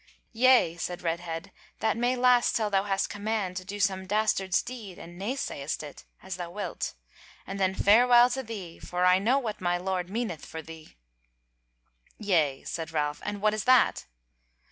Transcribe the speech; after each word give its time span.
"Yea," 0.33 0.77
said 0.77 1.03
Redhead, 1.03 1.51
"that 1.79 1.95
may 1.95 2.15
last 2.15 2.55
till 2.55 2.71
thou 2.71 2.85
hast 2.85 3.07
command 3.07 3.55
to 3.57 3.63
do 3.63 3.79
some 3.79 4.07
dastard's 4.07 4.63
deed 4.63 4.97
and 4.97 5.15
nay 5.15 5.35
sayest 5.35 5.83
it, 5.83 6.05
as 6.23 6.37
thou 6.37 6.49
wilt: 6.49 6.95
and 7.45 7.59
then 7.59 7.75
farewell 7.75 8.27
to 8.31 8.41
thee; 8.41 8.79
for 8.79 9.05
I 9.05 9.19
know 9.19 9.37
what 9.37 9.61
my 9.61 9.77
Lord 9.77 10.09
meaneth 10.09 10.43
for 10.43 10.63
thee." 10.63 10.95
"Yea," 12.17 12.63
said 12.63 12.89
Ralph, 12.91 13.21
"and 13.23 13.43
what 13.43 13.53
is 13.53 13.65
that?" 13.65 14.07